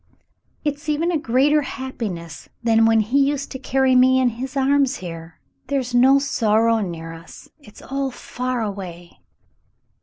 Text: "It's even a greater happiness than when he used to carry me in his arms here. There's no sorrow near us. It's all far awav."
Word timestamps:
"It's 0.63 0.89
even 0.89 1.11
a 1.11 1.17
greater 1.19 1.61
happiness 1.61 2.49
than 2.63 2.87
when 2.87 3.01
he 3.01 3.19
used 3.19 3.51
to 3.51 3.59
carry 3.59 3.95
me 3.95 4.19
in 4.19 4.29
his 4.29 4.57
arms 4.57 4.95
here. 4.95 5.39
There's 5.67 5.93
no 5.93 6.17
sorrow 6.17 6.79
near 6.79 7.13
us. 7.13 7.49
It's 7.59 7.83
all 7.83 8.09
far 8.09 8.61
awav." 8.61 9.15